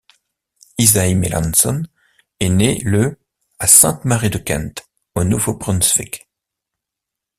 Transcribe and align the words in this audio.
Isaïe 0.79 1.13
Melanson 1.13 1.83
est 2.39 2.49
né 2.49 2.79
le 2.83 3.19
à 3.59 3.67
Sainte-Marie-de-Kent, 3.67 4.89
au 5.13 5.23
Nouveau-Brunswick. 5.23 6.27